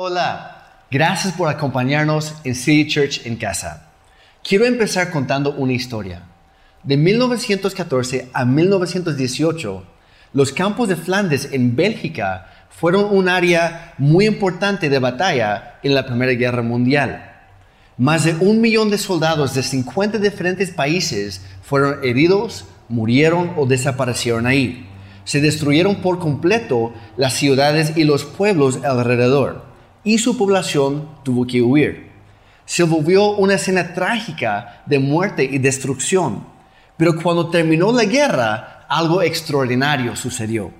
Hola, 0.00 0.84
gracias 0.92 1.34
por 1.34 1.48
acompañarnos 1.48 2.36
en 2.44 2.54
City 2.54 2.88
Church 2.88 3.26
en 3.26 3.34
casa. 3.34 3.88
Quiero 4.44 4.64
empezar 4.64 5.10
contando 5.10 5.54
una 5.54 5.72
historia. 5.72 6.22
De 6.84 6.96
1914 6.96 8.30
a 8.32 8.44
1918, 8.44 9.84
los 10.34 10.52
campos 10.52 10.88
de 10.88 10.94
Flandes 10.94 11.48
en 11.50 11.74
Bélgica 11.74 12.46
fueron 12.70 13.06
un 13.06 13.28
área 13.28 13.94
muy 13.98 14.26
importante 14.26 14.88
de 14.88 15.00
batalla 15.00 15.80
en 15.82 15.96
la 15.96 16.06
Primera 16.06 16.30
Guerra 16.30 16.62
Mundial. 16.62 17.32
Más 17.96 18.22
de 18.22 18.36
un 18.36 18.60
millón 18.60 18.90
de 18.90 18.98
soldados 18.98 19.52
de 19.54 19.64
50 19.64 20.18
diferentes 20.18 20.70
países 20.70 21.44
fueron 21.60 22.04
heridos, 22.04 22.66
murieron 22.88 23.52
o 23.56 23.66
desaparecieron 23.66 24.46
ahí. 24.46 24.88
Se 25.24 25.40
destruyeron 25.40 25.96
por 25.96 26.20
completo 26.20 26.94
las 27.16 27.32
ciudades 27.32 27.96
y 27.96 28.04
los 28.04 28.24
pueblos 28.24 28.84
alrededor 28.84 29.67
y 30.08 30.16
su 30.16 30.38
población 30.38 31.06
tuvo 31.22 31.46
que 31.46 31.60
huir. 31.60 32.08
Se 32.64 32.82
volvió 32.82 33.32
una 33.32 33.56
escena 33.56 33.92
trágica 33.92 34.80
de 34.86 34.98
muerte 34.98 35.44
y 35.44 35.58
destrucción. 35.58 36.46
Pero 36.96 37.14
cuando 37.22 37.50
terminó 37.50 37.92
la 37.92 38.06
guerra, 38.06 38.86
algo 38.88 39.20
extraordinario 39.20 40.16
sucedió. 40.16 40.70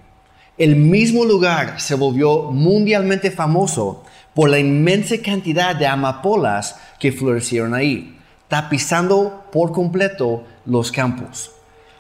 El 0.57 0.77
mismo 0.77 1.27
lugar 1.27 1.79
se 1.79 1.95
volvió 1.95 2.51
mundialmente 2.53 3.31
famoso 3.31 4.03
por 4.33 4.49
la 4.49 4.61
inmensa 4.61 5.17
cantidad 5.23 5.77
de 5.77 5.87
amapolas 5.87 6.77
que 6.99 7.13
florecieron 7.13 7.75
ahí, 7.75 8.19
tapizando 8.49 9.45
por 9.53 9.73
completo 9.73 10.45
los 10.65 10.91
campos. 10.91 11.51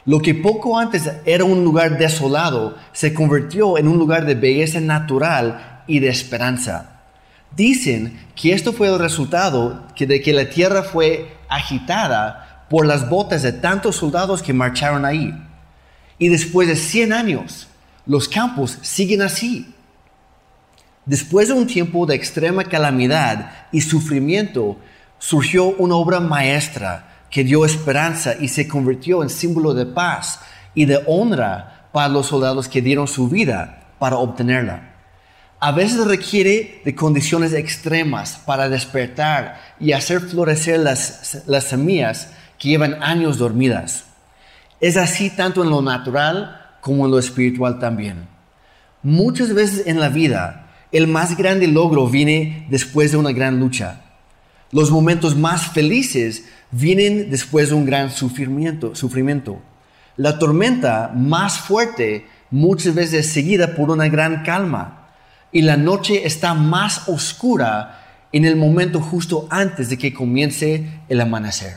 Lo 0.06 0.20
que 0.20 0.34
poco 0.34 0.78
antes 0.78 1.10
era 1.27 1.45
un 1.45 1.62
lugar 1.62 1.98
desolado 1.98 2.77
se 2.92 3.12
convirtió 3.12 3.77
en 3.77 3.86
un 3.86 3.98
lugar 3.98 4.24
de 4.24 4.34
belleza 4.34 4.80
natural 4.80 5.83
y 5.86 5.98
de 5.98 6.08
esperanza. 6.08 6.95
Dicen 7.59 8.17
que 8.37 8.53
esto 8.53 8.73
fue 8.73 8.87
el 8.87 9.01
resultado 9.01 9.85
de 9.98 10.23
que 10.23 10.33
la 10.33 10.48
tierra 10.48 10.84
fue 10.84 11.37
agitada 11.48 12.67
por 12.70 12.87
las 12.87 13.11
botas 13.11 13.42
de 13.42 13.53
tantos 13.53 13.97
soldados 13.97 14.45
que 14.45 14.53
marcharon 14.53 15.05
ahí. 15.05 15.34
Y 16.20 16.28
después 16.28 16.69
de 16.69 16.77
100 16.77 17.12
años, 17.12 17.67
los 18.06 18.28
campos 18.28 18.78
siguen 18.83 19.23
así. 19.23 19.75
Después 21.05 21.48
de 21.48 21.55
un 21.55 21.67
tiempo 21.67 22.06
de 22.06 22.15
extrema 22.15 22.62
calamidad 22.62 23.50
y 23.72 23.81
sufrimiento, 23.81 24.78
surgió 25.19 25.70
una 25.78 25.97
obra 25.97 26.20
maestra 26.20 27.25
que 27.28 27.43
dio 27.43 27.65
esperanza 27.65 28.37
y 28.39 28.47
se 28.47 28.69
convirtió 28.69 29.25
en 29.25 29.31
símbolo 29.31 29.75
de 29.75 29.87
paz 29.87 30.39
y 30.77 30.84
de 30.84 31.03
honra 31.09 31.89
para 31.91 32.09
los 32.09 32.27
soldados 32.27 32.69
que 32.69 32.83
dieron 32.83 33.09
su 33.09 33.28
vida 33.28 33.89
para 33.98 34.17
obtenerla 34.17 34.88
a 35.61 35.73
veces 35.73 36.06
requiere 36.06 36.81
de 36.84 36.95
condiciones 36.95 37.53
extremas 37.53 38.41
para 38.47 38.69
despertar 38.69 39.61
y 39.81 39.92
hacer 39.92 40.20
florecer 40.20 40.78
las, 40.78 41.42
las 41.47 41.65
semillas 41.65 42.28
que 42.59 42.69
llevan 42.69 43.03
años 43.03 43.39
dormidas. 43.39 44.05
Es 44.81 44.97
así 44.97 45.31
tanto 45.31 45.65
en 45.65 45.70
lo 45.70 45.83
natural 45.83 46.77
como 46.81 47.05
en 47.05 47.11
lo 47.11 47.19
espiritual 47.19 47.81
también. 47.81 48.28
Muchas 49.03 49.53
veces 49.53 49.87
en 49.87 49.98
la 49.98 50.09
vida, 50.09 50.70
el 50.92 51.09
más 51.09 51.37
grande 51.37 51.67
logro 51.67 52.06
viene 52.06 52.67
después 52.70 53.11
de 53.11 53.17
una 53.17 53.33
gran 53.33 53.59
lucha. 53.59 54.03
Los 54.70 54.91
momentos 54.91 55.37
más 55.37 55.69
felices 55.72 56.45
vienen 56.70 57.31
después 57.31 57.70
de 57.70 57.75
un 57.75 57.84
gran 57.84 58.11
sufrimiento. 58.11 58.95
sufrimiento. 58.95 59.61
La 60.17 60.39
tormenta 60.39 61.11
más 61.15 61.59
fuerte 61.59 62.27
muchas 62.50 62.95
veces 62.95 63.27
es 63.27 63.33
seguida 63.33 63.75
por 63.75 63.91
una 63.91 64.09
gran 64.09 64.43
calma 64.43 64.97
y 65.52 65.62
la 65.62 65.77
noche 65.77 66.27
está 66.27 66.54
más 66.54 67.08
oscura 67.08 68.27
en 68.32 68.44
el 68.44 68.56
momento 68.56 69.00
justo 69.00 69.46
antes 69.50 69.88
de 69.88 69.98
que 69.98 70.12
comience 70.12 71.00
el 71.08 71.20
amanecer. 71.20 71.77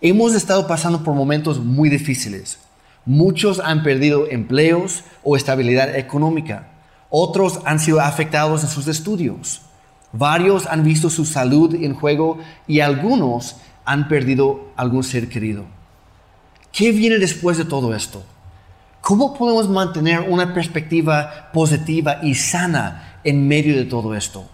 Hemos 0.00 0.34
estado 0.34 0.66
pasando 0.66 1.02
por 1.02 1.14
momentos 1.14 1.58
muy 1.58 1.88
difíciles. 1.88 2.58
Muchos 3.04 3.60
han 3.60 3.82
perdido 3.82 4.30
empleos 4.30 5.04
o 5.24 5.36
estabilidad 5.36 5.96
económica. 5.96 6.68
Otros 7.10 7.60
han 7.64 7.80
sido 7.80 8.00
afectados 8.00 8.62
en 8.62 8.68
sus 8.68 8.86
estudios. 8.86 9.62
Varios 10.12 10.66
han 10.66 10.84
visto 10.84 11.10
su 11.10 11.24
salud 11.24 11.74
en 11.74 11.94
juego 11.94 12.38
y 12.66 12.80
algunos 12.80 13.56
han 13.84 14.08
perdido 14.08 14.68
algún 14.76 15.04
ser 15.04 15.28
querido. 15.28 15.64
¿Qué 16.72 16.92
viene 16.92 17.18
después 17.18 17.58
de 17.58 17.64
todo 17.64 17.94
esto? 17.94 18.22
¿Cómo 19.00 19.34
podemos 19.34 19.68
mantener 19.68 20.20
una 20.28 20.52
perspectiva 20.52 21.50
positiva 21.52 22.18
y 22.22 22.34
sana 22.34 23.20
en 23.24 23.46
medio 23.48 23.76
de 23.76 23.84
todo 23.84 24.14
esto? 24.14 24.48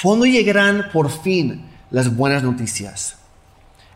¿Cuándo 0.00 0.26
llegarán 0.26 0.86
por 0.92 1.10
fin 1.10 1.64
las 1.90 2.14
buenas 2.14 2.42
noticias? 2.42 3.16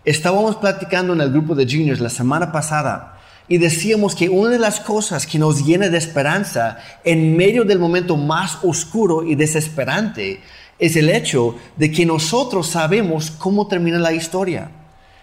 Estábamos 0.05 0.57
platicando 0.57 1.13
en 1.13 1.21
el 1.21 1.33
grupo 1.33 1.55
de 1.55 1.67
juniors 1.67 2.01
la 2.01 2.11
semana 2.11 2.53
pasada 2.53 3.19
y 3.49 3.59
decíamos 3.59 4.15
que 4.15 4.29
una 4.29 4.51
de 4.51 4.59
las 4.59 4.81
cosas 4.81 5.27
que 5.27 5.39
nos 5.39 5.65
llena 5.65 5.89
de 5.89 5.99
esperanza 5.99 6.79
en 7.05 7.37
medio 7.37 7.65
del 7.65 7.79
momento 7.79 8.17
más 8.17 8.59
oscuro 8.63 9.25
y 9.25 9.35
desesperante 9.35 10.41
es 10.79 10.97
el 10.97 11.09
hecho 11.09 11.57
de 11.77 11.91
que 11.91 12.07
nosotros 12.07 12.69
sabemos 12.69 13.31
cómo 13.31 13.67
termina 13.67 13.99
la 13.99 14.13
historia. 14.13 14.71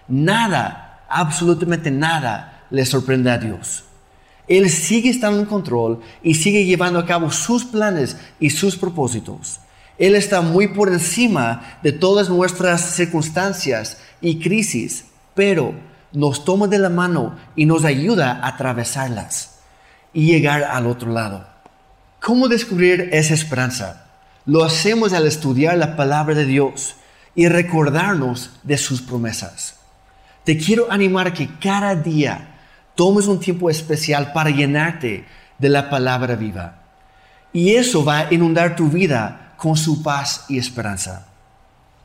Nada, 0.08 1.06
absolutamente 1.10 1.92
nada, 1.92 2.66
le 2.70 2.86
sorprende 2.86 3.32
a 3.32 3.38
Dios. 3.38 3.86
Él 4.48 4.70
sigue 4.70 5.10
estando 5.10 5.40
en 5.40 5.46
control 5.46 6.02
y 6.22 6.36
sigue 6.36 6.66
llevando 6.66 7.00
a 7.00 7.06
cabo 7.06 7.32
sus 7.32 7.64
planes 7.64 8.18
y 8.40 8.50
sus 8.50 8.76
propósitos. 8.76 9.60
Él 9.98 10.16
está 10.16 10.42
muy 10.42 10.70
por 10.70 10.90
encima 10.90 11.78
de 11.84 11.92
todas 11.92 12.30
nuestras 12.30 12.96
circunstancias 12.96 13.98
y 14.22 14.40
crisis, 14.40 15.06
pero 15.34 15.74
nos 16.12 16.46
toma 16.46 16.68
de 16.68 16.80
la 16.80 16.90
mano 16.90 17.36
y 17.56 17.66
nos 17.66 17.86
ayuda 17.86 18.40
a 18.42 18.50
atravesarlas 18.50 19.60
y 20.14 20.26
llegar 20.26 20.64
al 20.64 20.88
otro 20.88 21.12
lado. 21.12 21.48
¿Cómo 22.22 22.48
descubrir 22.48 23.10
esa 23.12 23.34
esperanza? 23.34 24.06
Lo 24.46 24.64
hacemos 24.64 25.14
al 25.14 25.26
estudiar 25.26 25.78
la 25.78 25.96
palabra 25.96 26.36
de 26.36 26.46
Dios 26.46 26.96
y 27.36 27.48
recordarnos 27.48 28.52
de 28.64 28.78
sus 28.78 29.02
promesas. 29.02 29.76
Te 30.44 30.58
quiero 30.58 30.92
animar 30.92 31.34
que 31.34 31.50
cada 31.60 31.96
día 31.96 32.53
tomes 32.96 33.28
un 33.28 33.40
tiempo 33.40 33.70
especial 33.70 34.32
para 34.34 34.50
llenarte 34.50 35.26
de 35.58 35.70
la 35.70 35.90
palabra 35.90 36.36
viva. 36.36 36.82
Y 37.52 37.76
eso 37.76 38.04
va 38.04 38.20
a 38.20 38.34
inundar 38.34 38.76
tu 38.76 38.90
vida 38.90 39.54
con 39.58 39.78
su 39.78 40.04
paz 40.04 40.46
y 40.50 40.58
esperanza. 40.58 41.28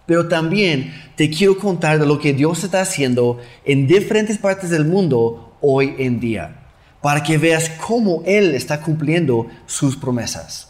Pero 0.07 0.29
también 0.29 0.95
te 1.17 1.29
quiero 1.29 1.59
contar 1.59 1.99
de 1.99 2.07
lo 2.07 2.19
que 2.19 2.33
Dios 2.33 2.65
está 2.65 2.81
haciendo 2.81 3.39
en 3.65 3.87
diferentes 3.87 4.39
partes 4.39 4.71
del 4.71 4.85
mundo 4.85 5.57
hoy 5.61 5.95
en 5.99 6.21
día, 6.21 6.57
para 7.03 7.23
que 7.23 7.37
veas 7.37 7.71
cómo 7.71 8.23
Él 8.25 8.55
está 8.55 8.81
cumpliendo 8.81 9.49
sus 9.67 9.97
promesas. 9.97 10.69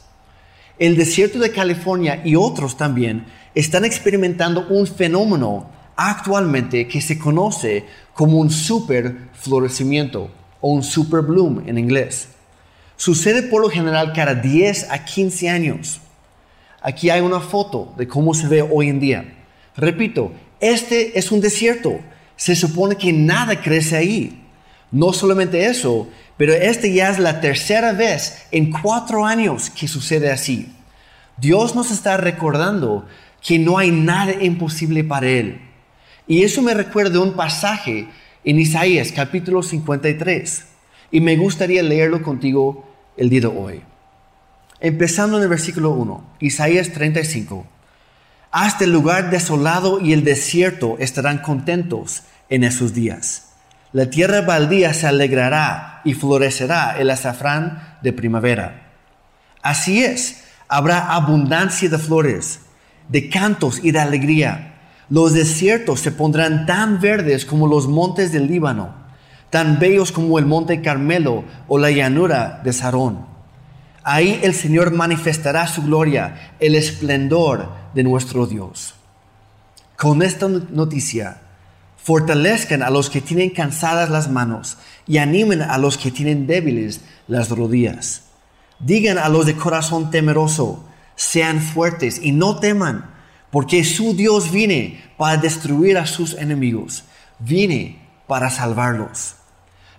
El 0.79 0.97
desierto 0.97 1.39
de 1.39 1.51
California 1.51 2.23
y 2.25 2.37
otros 2.37 2.77
también 2.77 3.27
están 3.55 3.85
experimentando 3.85 4.67
un 4.69 4.87
fenómeno 4.87 5.71
actualmente 5.99 6.87
que 6.87 7.01
se 7.01 7.19
conoce 7.19 7.85
como 8.15 8.39
un 8.39 8.51
super 8.51 9.29
florecimiento 9.33 10.31
o 10.61 10.71
un 10.71 10.85
super 10.85 11.23
bloom 11.23 11.65
en 11.67 11.77
inglés. 11.77 12.29
Sucede 12.97 13.43
por 13.43 13.61
lo 13.61 13.69
general 13.69 14.13
cada 14.13 14.35
10 14.35 14.91
a 14.91 15.05
15 15.05 15.51
años. 15.51 16.01
Aquí 16.81 17.11
hay 17.11 17.21
una 17.21 17.41
foto 17.41 17.93
de 17.97 18.07
cómo 18.07 18.33
se 18.33 18.47
ve 18.47 18.63
hoy 18.63 18.89
en 18.89 19.01
día. 19.01 19.35
Repito, 19.77 20.33
este 20.61 21.19
es 21.19 21.33
un 21.33 21.41
desierto. 21.41 21.99
Se 22.37 22.55
supone 22.55 22.95
que 22.95 23.13
nada 23.13 23.61
crece 23.61 23.97
ahí. 23.97 24.45
No 24.93 25.13
solamente 25.13 25.67
eso, 25.67 26.09
pero 26.37 26.55
este 26.55 26.93
ya 26.95 27.11
es 27.11 27.19
la 27.19 27.41
tercera 27.41 27.93
vez 27.93 28.47
en 28.53 28.71
cuatro 28.71 29.27
años 29.27 29.69
que 29.69 29.89
sucede 29.89 30.31
así. 30.31 30.73
Dios 31.37 31.75
nos 31.75 31.91
está 31.91 32.17
recordando 32.17 33.05
que 33.43 33.59
no 33.59 33.79
hay 33.79 33.91
nada 33.91 34.33
imposible 34.41 35.03
para 35.03 35.27
Él. 35.27 35.68
Y 36.29 36.43
eso 36.45 36.61
me 36.61 36.75
recuerda 36.75 37.21
un 37.21 37.33
pasaje 37.33 38.07
en 38.45 38.61
Isaías 38.61 39.13
capítulo 39.13 39.63
53. 39.63 40.65
Y 41.11 41.23
me 41.23 41.39
gustaría 41.39 41.83
leerlo 41.83 42.23
contigo 42.23 42.87
el 43.17 43.31
día 43.31 43.41
de 43.41 43.47
hoy. 43.47 43.83
Empezando 44.79 45.39
en 45.39 45.45
el 45.45 45.49
versículo 45.49 45.91
1, 45.93 46.35
Isaías 46.41 46.91
35. 46.93 47.67
Hasta 48.51 48.85
el 48.85 48.93
lugar 48.93 49.31
desolado 49.31 50.01
y 50.01 50.13
el 50.13 50.23
desierto 50.23 50.97
estarán 50.99 51.39
contentos 51.39 52.25
en 52.51 52.63
esos 52.63 52.93
días. 52.93 53.55
La 53.93 54.11
tierra 54.11 54.43
baldía 54.43 54.93
se 54.93 55.07
alegrará 55.07 56.03
y 56.05 56.13
florecerá 56.13 56.99
el 56.99 57.09
azafrán 57.09 57.97
de 58.03 58.13
primavera. 58.13 58.93
Así 59.63 60.05
es, 60.05 60.45
habrá 60.69 61.15
abundancia 61.15 61.89
de 61.89 61.99
flores, 61.99 62.61
de 63.09 63.31
cantos 63.31 63.81
y 63.83 63.93
de 63.93 64.01
alegría 64.01 64.78
los 65.11 65.33
desiertos 65.33 66.01
se 66.01 66.13
pondrán 66.13 66.67
tan 66.67 67.01
verdes 67.01 67.45
como 67.45 67.67
los 67.67 67.89
montes 67.89 68.33
del 68.33 68.47
Líbano, 68.47 68.95
tan 69.51 69.79
bellos 69.79 70.13
como 70.13 70.39
el 70.39 70.47
monte 70.47 70.83
Carmelo 70.83 71.45
o 71.67 71.79
la 71.79 71.91
llanura 71.91 72.61
de 72.63 72.73
Sarón. 72.73 73.27
Ahí 74.05 74.41
el 74.43 74.55
Señor 74.55 74.93
manifestará 74.93 75.67
su 75.67 75.83
gloria, 75.83 76.55
el 76.61 76.75
esplendor 76.75 77.69
de 77.95 78.05
nuestro 78.05 78.47
Dios. 78.47 78.95
Con 79.97 80.23
esta 80.23 80.49
noticia, 80.49 81.41
fortalezcan 81.97 82.83
a 82.83 82.91
los 82.91 83.11
que 83.11 83.21
tienen 83.21 83.51
cansadas 83.51 84.09
las 84.09 84.31
manos 84.31 84.79
y 85.07 85.19
animen 85.19 85.61
a 85.61 85.77
los 85.77 85.99
que 85.99 86.11
tienen 86.11 86.47
débiles 86.47 87.01
las 87.27 87.51
rodillas. 87.51 88.23
Digan 88.79 89.19
a 89.19 89.29
los 89.29 89.45
de 89.45 89.57
corazón 89.57 90.11
temeroso, 90.11 90.85
sean 91.17 91.61
fuertes 91.61 92.21
y 92.23 92.33
no 92.33 92.61
teman, 92.61 93.11
porque 93.51 93.85
su 93.85 94.15
Dios 94.15 94.51
viene 94.51 95.01
para 95.17 95.37
destruir 95.37 95.99
a 95.99 96.07
sus 96.07 96.35
enemigos, 96.35 97.05
viene 97.39 97.99
para 98.27 98.51
salvarlos. 98.51 99.35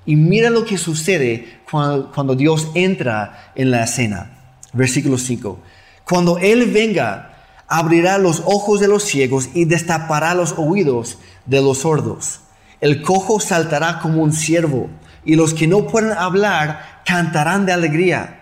Y 0.05 0.15
mira 0.15 0.49
lo 0.49 0.65
que 0.65 0.77
sucede 0.77 1.59
cuando, 1.69 2.35
Dios 2.35 2.69
entra 2.73 3.51
en 3.55 3.71
la 3.71 3.83
escena. 3.83 4.55
Versículo 4.73 5.17
5. 5.17 5.59
Cuando 6.03 6.37
Él 6.39 6.71
venga, 6.71 7.45
abrirá 7.67 8.17
los 8.17 8.41
ojos 8.45 8.79
de 8.79 8.87
los 8.87 9.03
ciegos 9.03 9.49
y 9.53 9.65
destapará 9.65 10.33
los 10.33 10.55
oídos 10.57 11.19
de 11.45 11.61
los 11.61 11.79
sordos. 11.79 12.41
El 12.81 13.01
cojo 13.01 13.39
saltará 13.39 13.99
como 13.99 14.23
un 14.23 14.33
ciervo 14.33 14.89
y 15.25 15.35
los 15.35 15.53
que 15.53 15.67
no 15.67 15.85
pueden 15.87 16.11
hablar 16.13 17.01
cantarán 17.05 17.65
de 17.65 17.73
alegría. 17.73 18.39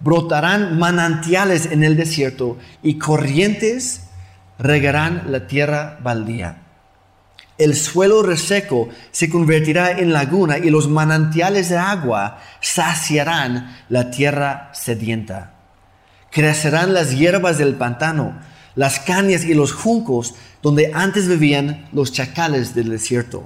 Brotarán 0.00 0.78
manantiales 0.78 1.66
en 1.66 1.82
el 1.82 1.96
desierto 1.96 2.58
y 2.82 2.98
corrientes 2.98 4.07
regarán 4.58 5.24
la 5.28 5.46
tierra 5.46 5.98
baldía. 6.02 6.62
El 7.58 7.74
suelo 7.74 8.22
reseco 8.22 8.88
se 9.10 9.28
convertirá 9.28 9.90
en 9.90 10.12
laguna 10.12 10.58
y 10.58 10.70
los 10.70 10.88
manantiales 10.88 11.68
de 11.68 11.76
agua 11.76 12.38
saciarán 12.60 13.76
la 13.88 14.10
tierra 14.10 14.70
sedienta. 14.74 15.54
Crecerán 16.30 16.94
las 16.94 17.16
hierbas 17.16 17.58
del 17.58 17.74
pantano, 17.74 18.38
las 18.76 19.00
cañas 19.00 19.44
y 19.44 19.54
los 19.54 19.72
juncos 19.72 20.34
donde 20.62 20.92
antes 20.94 21.26
vivían 21.26 21.88
los 21.92 22.12
chacales 22.12 22.76
del 22.76 22.90
desierto. 22.90 23.44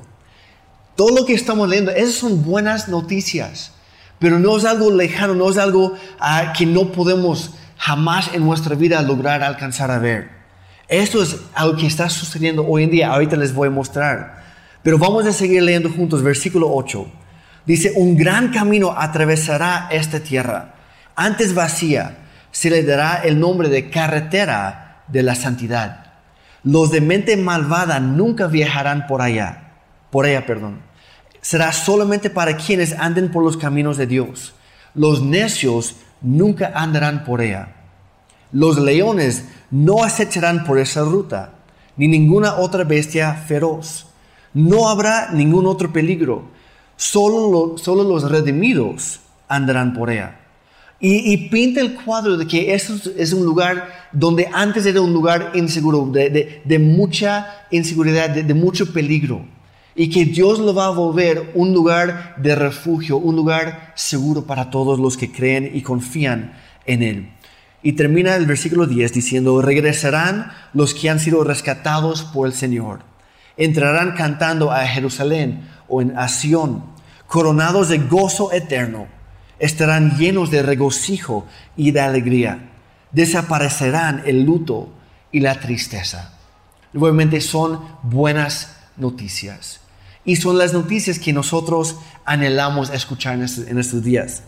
Todo 0.95 1.21
lo 1.21 1.25
que 1.25 1.33
estamos 1.33 1.69
leyendo, 1.69 1.91
esas 1.91 2.17
son 2.17 2.45
buenas 2.45 2.89
noticias, 2.89 3.73
pero 4.19 4.39
no 4.39 4.59
es 4.59 4.67
algo 4.67 4.91
lejano, 4.91 5.35
no 5.35 5.49
es 5.49 5.57
algo 5.57 5.95
ah, 6.21 6.53
que 6.57 6.67
no 6.67 6.93
podemos 6.93 7.53
jamás 7.79 8.31
en 8.35 8.45
nuestra 8.45 8.77
vida 8.77 9.01
lograr 9.01 9.43
alcanzar 9.43 9.91
a 9.91 9.99
ver. 9.99 10.42
Esto 10.93 11.23
es 11.23 11.39
algo 11.55 11.79
que 11.79 11.87
está 11.87 12.11
sucediendo 12.11 12.67
hoy 12.67 12.85
en 12.85 12.91
día. 12.91 13.11
Ahorita 13.11 13.35
les 13.35 13.55
voy 13.55 13.69
a 13.69 13.71
mostrar. 13.71 14.43
Pero 14.83 14.99
vamos 14.99 15.25
a 15.25 15.33
seguir 15.33 15.63
leyendo 15.63 15.89
juntos. 15.89 16.23
Versículo 16.23 16.71
8. 16.71 17.11
Dice, 17.65 17.95
un 17.97 18.15
gran 18.15 18.53
camino 18.53 18.95
atravesará 18.95 19.89
esta 19.91 20.21
tierra. 20.21 20.75
Antes 21.17 21.55
vacía, 21.55 22.19
se 22.51 22.69
le 22.69 22.83
dará 22.83 23.23
el 23.25 23.41
nombre 23.41 23.71
de 23.71 23.89
carretera 23.89 25.05
de 25.09 25.23
la 25.23 25.35
santidad. 25.35 26.13
Los 26.63 26.91
de 26.91 27.01
mente 27.01 27.39
malvada 27.39 27.99
nunca 27.99 28.47
viajarán 28.47 29.07
por 29.07 29.23
allá. 29.23 29.71
Por 30.11 30.27
ella, 30.27 30.45
perdón. 30.45 30.81
Será 31.41 31.73
solamente 31.73 32.29
para 32.29 32.59
quienes 32.59 32.93
anden 32.99 33.31
por 33.31 33.43
los 33.43 33.57
caminos 33.57 33.97
de 33.97 34.07
Dios. 34.07 34.53
Los 34.95 35.23
necios 35.23 35.97
nunca 36.21 36.71
andarán 36.75 37.25
por 37.25 37.41
ella. 37.41 37.77
Los 38.53 38.79
leones 38.79 39.47
no 39.73 40.05
acecharán 40.05 40.65
por 40.65 40.79
esa 40.79 41.01
ruta, 41.03 41.55
ni 41.97 42.07
ninguna 42.07 42.55
otra 42.57 42.85
bestia 42.85 43.35
feroz. 43.35 44.07
No 44.55 44.89
habrá 44.89 45.33
ningún 45.33 45.67
otro 45.67 45.93
peligro. 45.93 46.45
Solo, 46.97 47.77
solo 47.79 48.05
los 48.05 48.31
redimidos 48.31 49.21
andarán 49.49 49.95
por 49.95 50.11
ella. 50.11 50.39
Y, 51.05 51.49
pinta 51.49 51.81
el 51.81 51.95
cuadro 51.95 52.37
de 52.37 52.47
que 52.47 52.73
eso 52.75 52.95
es 53.17 53.33
un 53.33 53.45
lugar 53.45 53.89
donde 54.13 54.49
antes 54.53 54.87
era 54.87 55.01
un 55.01 55.13
lugar 55.13 55.51
inseguro, 55.55 56.07
de, 56.07 56.79
mucha 56.79 57.67
inseguridad, 57.73 58.31
de, 58.31 58.55
mucho 58.55 58.93
peligro. 58.93 59.45
Y 59.97 60.11
que 60.11 60.27
Dios 60.27 60.61
lo 60.61 60.73
va 60.73 60.87
a 60.87 60.91
volver 60.91 61.51
un 61.55 61.75
lugar 61.75 62.37
de 62.37 62.55
refugio, 62.55 63.17
un 63.17 63.35
lugar 63.35 63.93
seguro 63.97 64.45
para 64.45 64.71
todos 64.71 65.01
los 65.01 65.17
que 65.17 65.33
creen 65.33 65.73
y 65.75 65.83
confían 65.83 66.53
en 66.87 67.03
Él. 67.03 67.33
Y 67.83 67.95
termina 67.95 68.37
el 68.37 68.47
versículo 68.47 68.87
10 68.87 69.13
diciendo, 69.13 69.61
regresarán 69.61 70.53
los 70.73 70.95
que 70.95 71.11
han 71.11 71.19
sido 71.19 71.43
rescatados 71.43 72.23
por 72.23 72.47
el 72.47 72.55
Señor. 72.55 73.01
Entrarán 73.57 74.13
cantando 74.13 74.71
a 74.71 74.87
Jerusalén 74.87 75.69
o 75.89 76.01
en 76.01 76.17
Asión, 76.17 76.85
coronados 77.27 77.89
de 77.89 77.99
gozo 77.99 78.53
eterno. 78.53 79.09
Estarán 79.59 80.17
llenos 80.17 80.51
de 80.51 80.63
regocijo 80.63 81.47
y 81.77 81.91
de 81.91 82.01
alegría. 82.01 82.71
Desaparecerán 83.11 84.23
el 84.27 84.45
luto 84.45 84.93
y 85.33 85.41
la 85.41 85.59
tristeza. 85.59 86.35
Nuevamente 86.93 87.41
son 87.41 87.81
buenas 88.03 88.77
noticias. 88.97 89.81
Y 90.25 90.37
son 90.37 90.57
las 90.57 90.73
noticias 90.73 91.19
que 91.19 91.33
nosotros 91.33 91.97
anhelamos 92.25 92.91
escuchar 92.91 93.35
en 93.35 93.79
estos 93.79 94.05
días. 94.05 94.45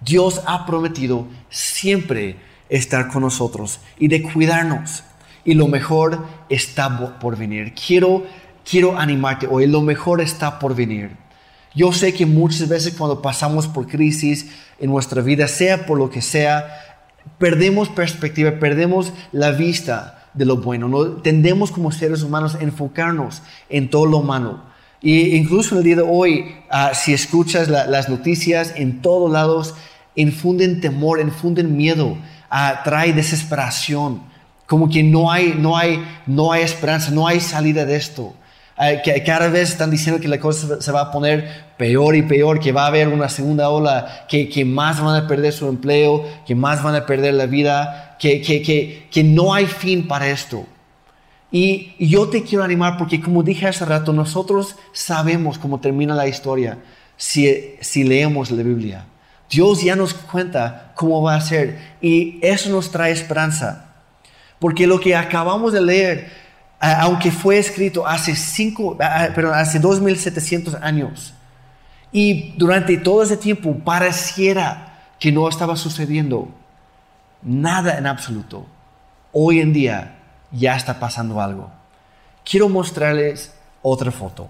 Dios 0.00 0.42
ha 0.46 0.66
prometido 0.66 1.26
siempre 1.50 2.36
estar 2.68 3.08
con 3.08 3.22
nosotros 3.22 3.80
y 3.98 4.08
de 4.08 4.22
cuidarnos. 4.22 5.04
Y 5.44 5.54
lo 5.54 5.68
mejor 5.68 6.24
está 6.48 7.18
por 7.18 7.36
venir. 7.36 7.74
Quiero, 7.74 8.24
quiero 8.68 8.98
animarte 8.98 9.46
hoy, 9.46 9.66
lo 9.66 9.82
mejor 9.82 10.20
está 10.20 10.58
por 10.58 10.74
venir. 10.74 11.10
Yo 11.74 11.92
sé 11.92 12.14
que 12.14 12.24
muchas 12.24 12.68
veces 12.68 12.94
cuando 12.94 13.20
pasamos 13.20 13.66
por 13.66 13.86
crisis 13.86 14.50
en 14.78 14.90
nuestra 14.90 15.22
vida, 15.22 15.48
sea 15.48 15.86
por 15.86 15.98
lo 15.98 16.08
que 16.08 16.22
sea, 16.22 16.66
perdemos 17.38 17.88
perspectiva, 17.88 18.52
perdemos 18.60 19.12
la 19.32 19.50
vista 19.50 20.28
de 20.34 20.44
lo 20.44 20.58
bueno. 20.58 20.88
¿no? 20.88 21.04
Tendemos 21.04 21.70
como 21.70 21.90
seres 21.90 22.22
humanos 22.22 22.54
a 22.54 22.60
enfocarnos 22.60 23.42
en 23.68 23.90
todo 23.90 24.06
lo 24.06 24.22
malo. 24.22 24.73
Y 25.04 25.36
incluso 25.36 25.74
en 25.74 25.78
el 25.80 25.84
día 25.84 25.96
de 25.96 26.02
hoy, 26.02 26.56
ah, 26.70 26.92
si 26.94 27.12
escuchas 27.12 27.68
las 27.68 28.08
noticias 28.08 28.72
en 28.74 29.02
todos 29.02 29.30
lados, 29.30 29.74
infunden 30.14 30.80
temor, 30.80 31.20
infunden 31.20 31.76
miedo, 31.76 32.16
uh, 32.50 32.84
trae 32.84 33.12
desesperación, 33.12 34.22
como 34.66 34.88
que 34.88 35.02
no 35.02 35.30
hay, 35.30 35.54
no, 35.58 35.76
hay, 35.76 36.02
no 36.26 36.52
hay 36.52 36.62
esperanza, 36.62 37.10
no 37.10 37.26
hay 37.26 37.40
salida 37.40 37.84
de 37.84 37.96
esto. 37.96 38.32
Uh, 38.78 39.02
que 39.04 39.22
cada 39.22 39.48
vez 39.48 39.72
están 39.72 39.90
diciendo 39.90 40.22
que 40.22 40.26
la 40.26 40.40
cosa 40.40 40.80
se 40.80 40.90
va 40.90 41.02
a 41.02 41.12
poner 41.12 41.74
peor 41.76 42.16
y 42.16 42.22
peor, 42.22 42.58
que 42.58 42.72
va 42.72 42.84
a 42.84 42.86
haber 42.86 43.08
una 43.08 43.28
segunda 43.28 43.68
ola, 43.68 44.24
que, 44.26 44.64
más 44.64 45.02
van 45.02 45.22
a 45.22 45.28
perder 45.28 45.52
su 45.52 45.68
empleo, 45.68 46.24
que 46.46 46.54
más 46.54 46.82
van 46.82 46.94
a 46.94 47.04
perder 47.04 47.34
la 47.34 47.44
vida, 47.44 48.16
que 48.18 49.22
no 49.22 49.52
hay 49.52 49.66
fin 49.66 50.08
para 50.08 50.28
esto. 50.28 50.64
Y 51.54 51.94
yo 52.00 52.28
te 52.30 52.42
quiero 52.42 52.64
animar 52.64 52.98
porque 52.98 53.20
como 53.20 53.44
dije 53.44 53.68
hace 53.68 53.84
rato, 53.84 54.12
nosotros 54.12 54.74
sabemos 54.92 55.56
cómo 55.56 55.78
termina 55.78 56.12
la 56.12 56.26
historia 56.26 56.78
si, 57.16 57.76
si 57.80 58.02
leemos 58.02 58.50
la 58.50 58.64
Biblia. 58.64 59.04
Dios 59.48 59.80
ya 59.80 59.94
nos 59.94 60.14
cuenta 60.14 60.90
cómo 60.96 61.22
va 61.22 61.36
a 61.36 61.40
ser 61.40 61.78
y 62.00 62.40
eso 62.42 62.70
nos 62.70 62.90
trae 62.90 63.12
esperanza. 63.12 63.84
Porque 64.58 64.88
lo 64.88 64.98
que 64.98 65.14
acabamos 65.14 65.72
de 65.72 65.80
leer, 65.80 66.32
aunque 66.80 67.30
fue 67.30 67.56
escrito 67.58 68.04
hace, 68.04 68.34
cinco, 68.34 68.98
perdón, 68.98 69.54
hace 69.54 69.78
2700 69.78 70.74
años, 70.82 71.34
y 72.10 72.52
durante 72.58 72.96
todo 72.96 73.22
ese 73.22 73.36
tiempo 73.36 73.78
pareciera 73.84 75.04
que 75.20 75.30
no 75.30 75.48
estaba 75.48 75.76
sucediendo 75.76 76.48
nada 77.44 77.96
en 77.96 78.08
absoluto, 78.08 78.66
hoy 79.30 79.60
en 79.60 79.72
día 79.72 80.13
ya 80.54 80.76
está 80.76 80.98
pasando 81.00 81.40
algo. 81.40 81.70
Quiero 82.44 82.68
mostrarles 82.68 83.52
otra 83.82 84.10
foto. 84.10 84.48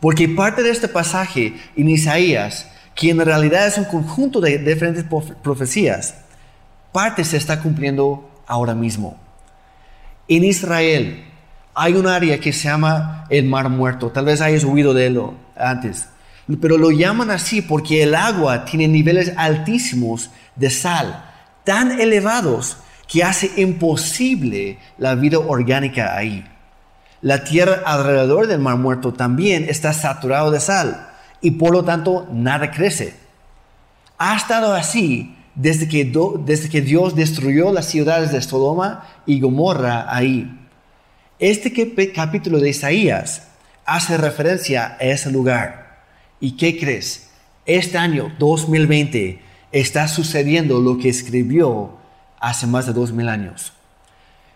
Porque 0.00 0.28
parte 0.28 0.62
de 0.62 0.70
este 0.70 0.88
pasaje 0.88 1.54
en 1.76 1.88
Isaías 1.88 2.66
que 2.94 3.10
en 3.10 3.24
realidad 3.24 3.66
es 3.66 3.78
un 3.78 3.84
conjunto 3.84 4.40
de 4.40 4.58
diferentes 4.58 5.04
profecías, 5.42 6.16
parte 6.92 7.24
se 7.24 7.36
está 7.36 7.60
cumpliendo 7.60 8.30
ahora 8.46 8.74
mismo. 8.74 9.16
En 10.28 10.44
Israel 10.44 11.24
hay 11.74 11.94
un 11.94 12.06
área 12.06 12.38
que 12.38 12.52
se 12.52 12.68
llama 12.68 13.26
el 13.30 13.46
Mar 13.46 13.68
Muerto, 13.68 14.10
tal 14.10 14.26
vez 14.26 14.40
hayas 14.40 14.64
oído 14.64 14.92
de 14.92 15.06
él 15.06 15.20
antes, 15.56 16.06
pero 16.60 16.76
lo 16.76 16.90
llaman 16.90 17.30
así 17.30 17.62
porque 17.62 18.02
el 18.02 18.14
agua 18.14 18.64
tiene 18.64 18.88
niveles 18.88 19.32
altísimos 19.36 20.30
de 20.56 20.68
sal, 20.68 21.24
tan 21.64 21.98
elevados 22.00 22.76
que 23.12 23.22
hace 23.22 23.50
imposible 23.60 24.78
la 24.96 25.14
vida 25.14 25.38
orgánica 25.38 26.16
ahí. 26.16 26.46
La 27.20 27.44
tierra 27.44 27.82
alrededor 27.84 28.46
del 28.46 28.58
Mar 28.58 28.78
Muerto 28.78 29.12
también 29.12 29.66
está 29.68 29.92
saturado 29.92 30.50
de 30.50 30.60
sal 30.60 31.10
y 31.42 31.50
por 31.50 31.72
lo 31.72 31.84
tanto 31.84 32.26
nada 32.32 32.70
crece. 32.70 33.12
Ha 34.16 34.34
estado 34.34 34.72
así 34.72 35.36
desde 35.54 35.88
que, 35.88 36.10
desde 36.46 36.70
que 36.70 36.80
Dios 36.80 37.14
destruyó 37.14 37.70
las 37.70 37.84
ciudades 37.84 38.32
de 38.32 38.40
Sodoma 38.40 39.06
y 39.26 39.40
Gomorra 39.40 40.06
ahí. 40.08 40.50
Este 41.38 41.70
capítulo 42.14 42.60
de 42.60 42.70
Isaías 42.70 43.48
hace 43.84 44.16
referencia 44.16 44.96
a 44.98 45.04
ese 45.04 45.30
lugar. 45.30 46.00
¿Y 46.40 46.52
qué 46.52 46.78
crees? 46.78 47.28
Este 47.66 47.98
año 47.98 48.32
2020 48.38 49.38
está 49.70 50.08
sucediendo 50.08 50.80
lo 50.80 50.96
que 50.96 51.10
escribió 51.10 52.00
hace 52.42 52.66
más 52.66 52.84
de 52.84 52.92
dos 52.92 53.12
mil 53.12 53.28
años. 53.28 53.72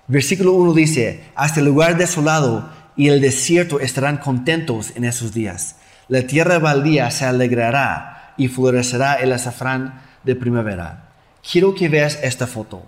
Versículo 0.09 0.52
1 0.52 0.75
dice, 0.75 1.25
hasta 1.35 1.61
el 1.61 1.66
lugar 1.66 1.97
desolado 1.97 2.69
y 2.97 3.09
el 3.09 3.21
desierto 3.21 3.81
estarán 3.81 4.19
contentos 4.19 4.93
en 4.95 5.05
esos 5.05 5.33
días. 5.33 5.76
La 6.09 6.23
tierra 6.26 6.59
baldía 6.59 7.11
se 7.11 7.25
alegrará 7.25 8.35
y 8.37 8.49
florecerá 8.49 9.14
el 9.14 9.33
azafrán 9.33 10.02
de 10.25 10.37
primavera. 10.37 11.09
Quiero 11.49 11.75
que 11.75 11.88
veas 11.88 12.19
esta 12.23 12.47
foto. 12.47 12.85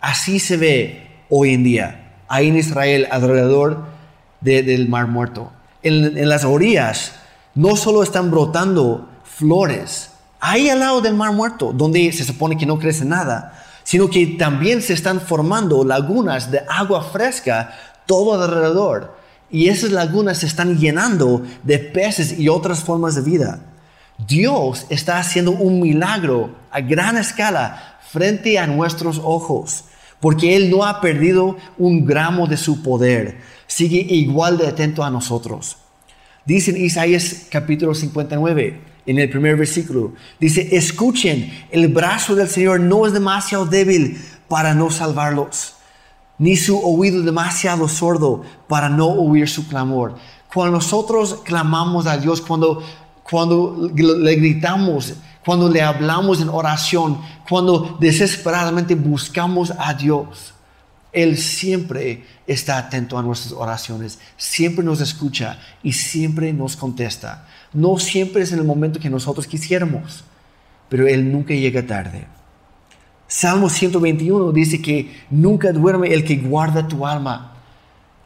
Así 0.00 0.38
se 0.38 0.56
ve 0.56 1.06
hoy 1.28 1.54
en 1.54 1.64
día, 1.64 2.12
ahí 2.28 2.48
en 2.48 2.56
Israel, 2.56 3.08
alrededor 3.10 3.84
del 4.40 4.88
Mar 4.88 5.06
Muerto. 5.06 5.52
En, 5.82 6.16
en 6.16 6.28
las 6.28 6.44
orillas 6.44 7.14
no 7.54 7.76
solo 7.76 8.02
están 8.02 8.30
brotando 8.30 9.08
flores, 9.24 10.10
ahí 10.40 10.68
al 10.68 10.80
lado 10.80 11.00
del 11.00 11.14
Mar 11.14 11.32
Muerto, 11.32 11.72
donde 11.72 12.12
se 12.12 12.24
supone 12.24 12.56
que 12.56 12.66
no 12.66 12.78
crece 12.78 13.04
nada, 13.04 13.63
sino 13.84 14.10
que 14.10 14.26
también 14.26 14.82
se 14.82 14.94
están 14.94 15.20
formando 15.20 15.84
lagunas 15.84 16.50
de 16.50 16.62
agua 16.68 17.02
fresca 17.02 17.78
todo 18.06 18.42
alrededor. 18.42 19.16
Y 19.50 19.68
esas 19.68 19.92
lagunas 19.92 20.38
se 20.38 20.46
están 20.46 20.78
llenando 20.78 21.42
de 21.62 21.78
peces 21.78 22.38
y 22.38 22.48
otras 22.48 22.82
formas 22.82 23.14
de 23.14 23.22
vida. 23.22 23.60
Dios 24.26 24.86
está 24.90 25.18
haciendo 25.18 25.52
un 25.52 25.80
milagro 25.80 26.56
a 26.70 26.80
gran 26.80 27.16
escala 27.16 27.98
frente 28.10 28.58
a 28.58 28.66
nuestros 28.66 29.20
ojos, 29.22 29.84
porque 30.20 30.56
Él 30.56 30.70
no 30.70 30.84
ha 30.84 31.00
perdido 31.00 31.56
un 31.78 32.06
gramo 32.06 32.46
de 32.46 32.56
su 32.56 32.82
poder, 32.82 33.38
sigue 33.66 33.98
igual 33.98 34.56
de 34.56 34.68
atento 34.68 35.04
a 35.04 35.10
nosotros. 35.10 35.76
Dice 36.46 36.78
Isaías 36.78 37.46
capítulo 37.50 37.94
59, 37.94 38.93
en 39.06 39.18
el 39.18 39.28
primer 39.28 39.56
versículo, 39.56 40.14
dice, 40.40 40.76
escuchen, 40.76 41.66
el 41.70 41.88
brazo 41.88 42.34
del 42.34 42.48
Señor 42.48 42.80
no 42.80 43.06
es 43.06 43.12
demasiado 43.12 43.66
débil 43.66 44.18
para 44.48 44.74
no 44.74 44.90
salvarlos, 44.90 45.74
ni 46.38 46.56
su 46.56 46.78
oído 46.78 47.22
demasiado 47.22 47.88
sordo 47.88 48.42
para 48.68 48.88
no 48.88 49.06
oír 49.08 49.48
su 49.48 49.68
clamor. 49.68 50.16
Cuando 50.52 50.76
nosotros 50.76 51.40
clamamos 51.44 52.06
a 52.06 52.16
Dios, 52.16 52.40
cuando, 52.40 52.82
cuando 53.22 53.90
le 53.94 54.34
gritamos, 54.36 55.14
cuando 55.44 55.68
le 55.68 55.82
hablamos 55.82 56.40
en 56.40 56.48
oración, 56.48 57.18
cuando 57.48 57.98
desesperadamente 58.00 58.94
buscamos 58.94 59.72
a 59.76 59.92
Dios, 59.94 60.54
Él 61.12 61.36
siempre 61.36 62.24
está 62.46 62.78
atento 62.78 63.18
a 63.18 63.22
nuestras 63.22 63.52
oraciones, 63.52 64.18
siempre 64.36 64.84
nos 64.84 65.00
escucha 65.00 65.58
y 65.82 65.92
siempre 65.92 66.52
nos 66.52 66.76
contesta. 66.76 67.46
No 67.74 67.98
siempre 67.98 68.42
es 68.42 68.52
en 68.52 68.60
el 68.60 68.64
momento 68.64 69.00
que 69.00 69.10
nosotros 69.10 69.46
quisiéramos, 69.46 70.24
pero 70.88 71.06
Él 71.06 71.30
nunca 71.30 71.52
llega 71.52 71.86
tarde. 71.86 72.26
Salmo 73.26 73.68
121 73.68 74.52
dice 74.52 74.80
que 74.80 75.12
nunca 75.28 75.72
duerme 75.72 76.14
el 76.14 76.24
que 76.24 76.36
guarda 76.36 76.86
tu 76.86 77.06
alma. 77.06 77.56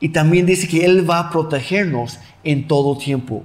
Y 0.00 0.10
también 0.10 0.46
dice 0.46 0.68
que 0.68 0.84
Él 0.84 1.08
va 1.08 1.18
a 1.18 1.30
protegernos 1.30 2.18
en 2.44 2.68
todo 2.68 2.96
tiempo. 2.98 3.42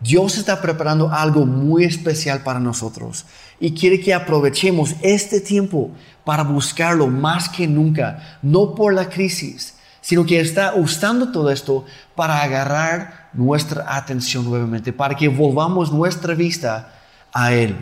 Dios 0.00 0.38
está 0.38 0.60
preparando 0.60 1.10
algo 1.10 1.44
muy 1.44 1.84
especial 1.84 2.42
para 2.44 2.60
nosotros 2.60 3.26
y 3.58 3.72
quiere 3.72 4.00
que 4.00 4.14
aprovechemos 4.14 4.94
este 5.02 5.40
tiempo 5.40 5.90
para 6.24 6.44
buscarlo 6.44 7.08
más 7.08 7.48
que 7.48 7.66
nunca, 7.66 8.38
no 8.40 8.76
por 8.76 8.94
la 8.94 9.08
crisis, 9.08 9.74
sino 10.00 10.24
que 10.24 10.40
está 10.40 10.74
usando 10.74 11.32
todo 11.32 11.50
esto 11.50 11.84
para 12.14 12.42
agarrar 12.42 13.28
nuestra 13.32 13.96
atención 13.96 14.44
nuevamente, 14.44 14.92
para 14.92 15.14
que 15.14 15.28
volvamos 15.28 15.92
nuestra 15.92 16.34
vista 16.34 16.94
a 17.32 17.52
Él, 17.52 17.76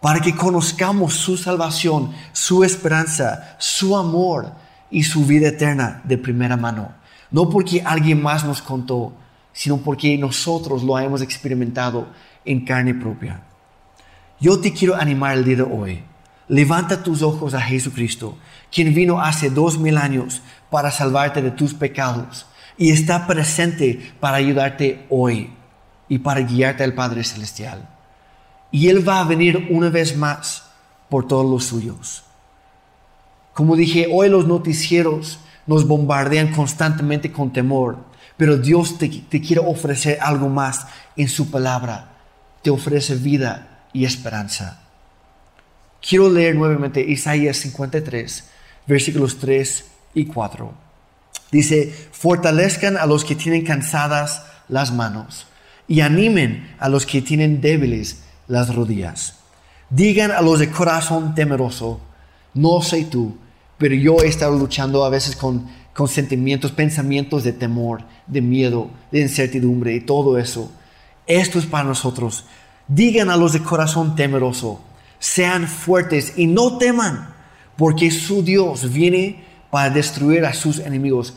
para 0.00 0.20
que 0.20 0.34
conozcamos 0.34 1.14
su 1.14 1.36
salvación, 1.36 2.12
su 2.32 2.64
esperanza, 2.64 3.56
su 3.58 3.96
amor 3.96 4.52
y 4.90 5.04
su 5.04 5.24
vida 5.24 5.48
eterna 5.48 6.00
de 6.04 6.18
primera 6.18 6.56
mano. 6.56 6.92
No 7.30 7.48
porque 7.48 7.82
alguien 7.84 8.20
más 8.20 8.44
nos 8.44 8.60
contó, 8.60 9.12
sino 9.52 9.78
porque 9.78 10.16
nosotros 10.18 10.82
lo 10.82 10.98
hemos 10.98 11.22
experimentado 11.22 12.08
en 12.44 12.64
carne 12.64 12.94
propia. 12.94 13.42
Yo 14.40 14.58
te 14.58 14.72
quiero 14.72 14.96
animar 14.96 15.36
el 15.36 15.44
día 15.44 15.56
de 15.56 15.62
hoy. 15.62 16.02
Levanta 16.48 17.04
tus 17.04 17.22
ojos 17.22 17.54
a 17.54 17.60
Jesucristo, 17.60 18.36
quien 18.72 18.92
vino 18.92 19.20
hace 19.20 19.50
dos 19.50 19.78
mil 19.78 19.96
años 19.96 20.42
para 20.70 20.90
salvarte 20.90 21.42
de 21.42 21.50
tus 21.50 21.74
pecados 21.74 22.46
y 22.80 22.90
está 22.90 23.26
presente 23.26 24.14
para 24.20 24.38
ayudarte 24.38 25.04
hoy 25.10 25.50
y 26.08 26.18
para 26.18 26.40
guiarte 26.40 26.82
al 26.82 26.94
Padre 26.94 27.24
Celestial. 27.24 27.88
Y 28.70 28.88
Él 28.88 29.06
va 29.06 29.20
a 29.20 29.24
venir 29.24 29.68
una 29.70 29.90
vez 29.90 30.16
más 30.16 30.64
por 31.10 31.28
todos 31.28 31.44
los 31.44 31.64
suyos. 31.64 32.24
Como 33.52 33.76
dije, 33.76 34.08
hoy 34.10 34.30
los 34.30 34.46
noticieros 34.46 35.40
nos 35.66 35.86
bombardean 35.86 36.52
constantemente 36.52 37.30
con 37.30 37.52
temor, 37.52 37.98
pero 38.36 38.56
Dios 38.56 38.96
te, 38.96 39.08
te 39.08 39.40
quiere 39.40 39.60
ofrecer 39.60 40.18
algo 40.22 40.48
más 40.48 40.86
en 41.16 41.28
su 41.28 41.50
palabra. 41.50 42.12
Te 42.62 42.70
ofrece 42.70 43.16
vida 43.16 43.84
y 43.92 44.04
esperanza. 44.04 44.80
Quiero 46.00 46.30
leer 46.30 46.54
nuevamente 46.54 47.02
Isaías 47.02 47.58
53, 47.58 48.48
versículos 48.86 49.38
3 49.38 49.90
y 50.14 50.26
4. 50.26 50.72
Dice, 51.50 51.92
fortalezcan 52.12 52.96
a 52.96 53.06
los 53.06 53.24
que 53.24 53.34
tienen 53.34 53.64
cansadas 53.64 54.44
las 54.68 54.92
manos 54.92 55.46
y 55.88 56.00
animen 56.00 56.74
a 56.78 56.88
los 56.88 57.06
que 57.06 57.22
tienen 57.22 57.60
débiles 57.60 58.22
las 58.46 58.74
rodillas. 58.74 59.36
Digan 59.90 60.30
a 60.30 60.40
los 60.40 60.60
de 60.60 60.70
corazón 60.70 61.34
temeroso, 61.34 62.00
no 62.54 62.80
sé 62.80 63.04
tú, 63.04 63.36
pero 63.76 63.94
yo 63.94 64.18
he 64.20 64.28
estado 64.28 64.56
luchando 64.56 65.04
a 65.04 65.08
veces 65.08 65.34
con, 65.34 65.66
con 65.92 66.06
sentimientos, 66.06 66.70
pensamientos 66.70 67.42
de 67.42 67.52
temor, 67.52 68.02
de 68.28 68.40
miedo, 68.40 68.90
de 69.10 69.22
incertidumbre 69.22 69.94
y 69.94 70.00
todo 70.00 70.38
eso. 70.38 70.70
Esto 71.26 71.58
es 71.58 71.66
para 71.66 71.88
nosotros. 71.88 72.44
Digan 72.86 73.30
a 73.30 73.36
los 73.36 73.52
de 73.52 73.62
corazón 73.62 74.14
temeroso, 74.14 74.80
sean 75.18 75.66
fuertes 75.66 76.34
y 76.36 76.46
no 76.46 76.78
teman, 76.78 77.34
porque 77.76 78.10
su 78.10 78.42
Dios 78.42 78.92
viene 78.92 79.44
para 79.70 79.90
destruir 79.90 80.44
a 80.44 80.52
sus 80.52 80.78
enemigos, 80.78 81.34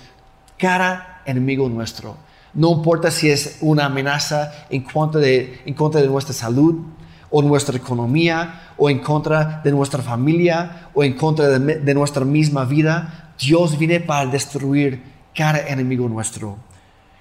cada 0.58 1.22
enemigo 1.25 1.70
nuestro. 1.70 2.18
No 2.54 2.72
importa 2.72 3.10
si 3.12 3.30
es 3.30 3.58
una 3.62 3.86
amenaza 3.86 4.52
en 4.70 4.84
contra 4.84 5.20
de, 5.20 5.62
en 5.66 5.74
contra 5.74 6.02
de 6.02 6.08
nuestra 6.08 6.34
salud, 6.34 6.86
o 7.30 7.42
nuestra 7.42 7.75
economía, 7.75 8.74
o 8.78 8.92
en 8.92 9.00
contra 9.00 9.62
de 9.63 9.72
nuestra 9.72 10.04
familia, 10.04 10.90
o 10.94 11.04
en 11.04 11.13
contra 11.13 11.48
de, 11.48 11.80
de 11.80 11.94
nuestra 11.96 12.25
misma 12.25 12.63
vida. 12.63 13.34
Dios 13.40 13.80
viene 13.80 14.00
para 14.00 14.30
destruir 14.30 15.02
cada 15.34 15.68
enemigo 15.68 16.08
nuestro. 16.08 16.58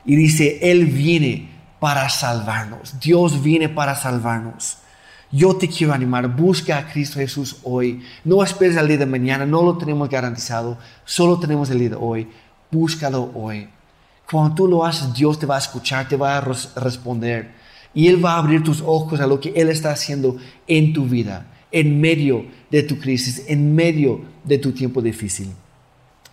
Y 0.05 0.17
dice, 0.17 0.59
Él 0.71 0.85
viene 0.85 1.49
para 1.81 2.09
salvarnos. 2.11 3.01
Dios 3.01 3.43
viene 3.43 3.71
para 3.71 3.97
salvarnos. 3.97 4.82
Yo 5.35 5.57
te 5.57 5.67
quiero 5.67 5.95
animar, 5.95 6.29
busca 6.29 6.77
a 6.77 6.87
Cristo 6.93 7.19
Jesús 7.19 7.57
hoy. 7.63 8.03
No 8.23 8.45
esperes 8.45 8.77
al 8.77 8.87
día 8.87 8.99
de 8.99 9.07
mañana, 9.07 9.47
no 9.47 9.63
lo 9.63 9.79
tenemos 9.79 10.11
garantizado, 10.11 10.77
solo 11.07 11.39
tenemos 11.39 11.71
el 11.71 11.79
día 11.79 11.89
de 11.89 11.97
hoy. 11.97 12.29
Búscalo 12.71 13.31
hoy. 13.35 13.67
Cuando 14.31 14.55
tú 14.55 14.69
lo 14.69 14.85
haces, 14.85 15.15
Dios 15.15 15.39
te 15.39 15.47
va 15.47 15.57
a 15.57 15.59
escuchar, 15.59 16.07
te 16.07 16.17
va 16.17 16.37
a 16.37 16.41
responder. 16.43 17.51
Y 17.95 18.09
Él 18.09 18.23
va 18.23 18.35
a 18.35 18.39
abrir 18.39 18.63
tus 18.63 18.83
ojos 18.83 19.21
a 19.21 19.27
lo 19.27 19.41
que 19.41 19.55
Él 19.57 19.71
está 19.71 19.91
haciendo 19.91 20.37
en 20.67 20.93
tu 20.93 21.07
vida, 21.07 21.47
en 21.71 21.99
medio 21.99 22.45
de 22.71 22.83
tu 22.83 22.99
crisis, 22.99 23.45
en 23.49 23.75
medio 23.75 24.21
de 24.45 24.59
tu 24.59 24.73
tiempo 24.73 25.01
difícil. 25.01 25.51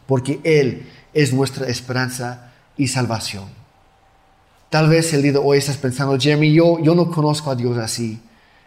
Porque 0.07 0.41
Él 0.43 0.87
es 1.13 1.33
nuestra 1.33 1.67
esperanza 1.67 2.51
y 2.75 2.87
salvación. 2.87 3.45
Tal 4.69 4.89
vez 4.89 5.13
el 5.13 5.21
día 5.21 5.33
de 5.33 5.39
hoy 5.39 5.57
estás 5.57 5.77
pensando, 5.77 6.19
Jeremy, 6.19 6.53
yo, 6.53 6.79
yo 6.79 6.95
no 6.95 7.09
conozco 7.09 7.49
a 7.49 7.55
Dios 7.55 7.77
así. 7.77 8.19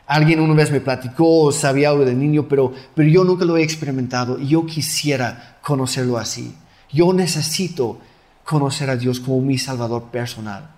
Alguien 0.07 0.41
una 0.41 0.55
vez 0.55 0.71
me 0.71 0.81
platicó, 0.81 1.53
sabía 1.53 1.91
algo 1.91 2.05
del 2.05 2.19
niño, 2.19 2.49
pero, 2.49 2.73
pero 2.95 3.09
yo 3.09 3.25
nunca 3.25 3.45
lo 3.45 3.57
he 3.57 3.63
experimentado 3.63 4.39
y 4.39 4.49
yo 4.49 4.67
quisiera 4.67 5.59
conocerlo 5.63 6.19
así. 6.19 6.55
Yo 6.91 7.13
necesito 7.13 8.01
conocer 8.45 8.91
a 8.91 8.97
Dios 8.97 9.21
como 9.21 9.41
mi 9.41 9.59
Salvador 9.59 10.11
personal. 10.11 10.71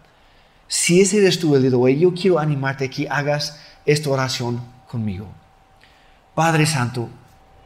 Si 0.69 1.01
ese 1.01 1.19
eres 1.19 1.39
tú 1.39 1.57
el 1.57 1.71
yo 1.99 2.15
quiero 2.15 2.39
animarte 2.39 2.85
a 2.85 2.91
que 2.91 3.09
hagas 3.09 3.61
esta 3.87 4.11
oración 4.11 4.61
conmigo. 4.89 5.27
Padre 6.35 6.67
Santo, 6.67 7.09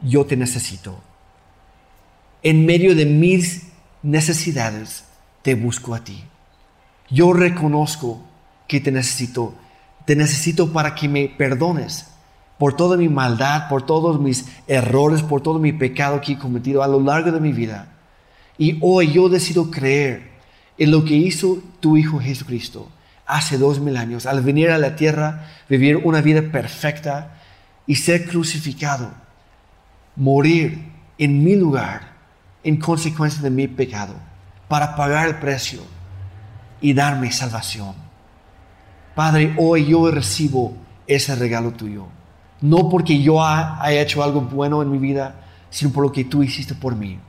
yo 0.01 0.25
te 0.25 0.37
necesito. 0.37 0.99
En 2.41 2.65
medio 2.65 2.95
de 2.95 3.05
mis 3.05 3.67
necesidades, 4.01 5.05
te 5.41 5.55
busco 5.55 5.93
a 5.93 6.03
ti. 6.03 6.23
Yo 7.09 7.33
reconozco 7.33 8.23
que 8.67 8.79
te 8.79 8.91
necesito 8.91 9.55
te 10.05 10.15
necesito 10.15 10.71
para 10.71 10.95
que 10.95 11.07
me 11.07 11.27
perdones 11.27 12.07
por 12.57 12.75
toda 12.75 12.97
mi 12.97 13.07
maldad, 13.07 13.69
por 13.69 13.85
todos 13.85 14.19
mis 14.19 14.45
errores, 14.67 15.21
por 15.21 15.41
todo 15.41 15.59
mi 15.59 15.71
pecado 15.71 16.19
que 16.19 16.33
he 16.33 16.37
cometido 16.37 16.83
a 16.83 16.87
lo 16.87 16.99
largo 16.99 17.31
de 17.31 17.39
mi 17.39 17.53
vida. 17.53 17.87
Y 18.57 18.77
hoy 18.81 19.13
yo 19.13 19.29
decido 19.29 19.71
creer 19.71 20.31
en 20.77 20.91
lo 20.91 21.05
que 21.05 21.15
hizo 21.15 21.59
tu 21.79 21.95
Hijo 21.95 22.19
Jesucristo 22.19 22.89
hace 23.25 23.57
dos 23.57 23.79
mil 23.79 23.95
años, 23.95 24.25
al 24.25 24.41
venir 24.41 24.71
a 24.71 24.77
la 24.77 24.95
tierra, 24.95 25.47
vivir 25.69 25.97
una 25.97 26.19
vida 26.19 26.41
perfecta 26.51 27.35
y 27.85 27.95
ser 27.95 28.27
crucificado, 28.27 29.11
morir 30.15 30.91
en 31.17 31.43
mi 31.43 31.55
lugar 31.55 32.13
en 32.63 32.77
consecuencia 32.77 33.41
de 33.41 33.51
mi 33.51 33.67
pecado, 33.67 34.15
para 34.67 34.95
pagar 34.95 35.27
el 35.27 35.35
precio 35.35 35.81
y 36.81 36.93
darme 36.93 37.31
salvación. 37.31 38.08
Padre, 39.19 39.53
hoy 39.57 39.87
yo 39.87 40.09
recibo 40.09 40.77
ese 41.05 41.35
regalo 41.35 41.71
tuyo. 41.71 42.05
No 42.61 42.87
porque 42.87 43.21
yo 43.21 43.43
haya 43.43 44.01
hecho 44.01 44.23
algo 44.23 44.39
bueno 44.39 44.81
en 44.81 44.89
mi 44.89 44.97
vida, 44.97 45.41
sino 45.69 45.91
por 45.91 46.05
lo 46.05 46.13
que 46.13 46.23
tú 46.23 46.41
hiciste 46.41 46.73
por 46.73 46.95
mí. 46.95 47.19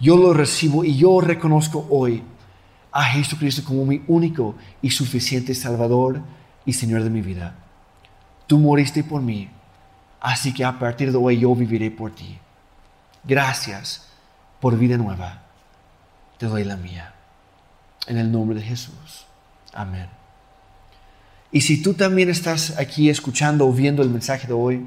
Yo 0.00 0.16
lo 0.16 0.34
recibo 0.34 0.82
y 0.82 0.96
yo 0.96 1.20
reconozco 1.20 1.86
hoy 1.90 2.24
a 2.90 3.04
Jesucristo 3.04 3.62
como 3.64 3.86
mi 3.86 4.02
único 4.08 4.56
y 4.82 4.90
suficiente 4.90 5.54
Salvador 5.54 6.22
y 6.66 6.72
Señor 6.72 7.04
de 7.04 7.10
mi 7.10 7.20
vida. 7.20 7.54
Tú 8.48 8.58
moriste 8.58 9.04
por 9.04 9.22
mí, 9.22 9.48
así 10.20 10.52
que 10.52 10.64
a 10.64 10.76
partir 10.76 11.12
de 11.12 11.18
hoy 11.18 11.38
yo 11.38 11.54
viviré 11.54 11.92
por 11.92 12.12
ti. 12.12 12.36
Gracias 13.22 14.08
por 14.58 14.76
vida 14.76 14.96
nueva. 14.96 15.42
Te 16.36 16.46
doy 16.46 16.64
la 16.64 16.76
mía. 16.76 17.14
En 18.08 18.18
el 18.18 18.32
nombre 18.32 18.58
de 18.58 18.66
Jesús. 18.66 19.24
Amén. 19.72 20.17
Y 21.50 21.62
si 21.62 21.80
tú 21.80 21.94
también 21.94 22.28
estás 22.28 22.78
aquí 22.78 23.08
escuchando 23.08 23.66
o 23.66 23.72
viendo 23.72 24.02
el 24.02 24.10
mensaje 24.10 24.46
de 24.46 24.52
hoy 24.52 24.84